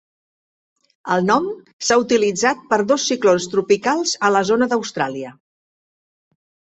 [1.15, 1.43] El nom
[1.89, 5.39] s'ha utilitzat per dos ciclons tropicals a la zona d'Austràlia.